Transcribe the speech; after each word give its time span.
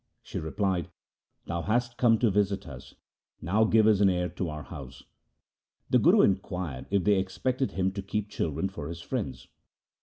She 0.23 0.39
replied,' 0.39 0.89
Thou 1.45 1.61
hast 1.61 1.95
come 1.99 2.17
to 2.17 2.31
visit 2.31 2.67
us; 2.67 2.95
now 3.39 3.65
give 3.65 3.85
us 3.85 3.99
an 4.01 4.09
heir 4.09 4.29
to 4.29 4.49
our 4.49 4.63
house.' 4.63 5.03
The 5.91 5.99
Guru 5.99 6.21
inquired 6.23 6.87
if 6.89 7.03
they 7.03 7.19
expected 7.19 7.73
him 7.73 7.91
to 7.91 8.01
keep 8.01 8.27
children 8.27 8.67
for 8.67 8.87
his 8.87 9.01
friends. 9.01 9.47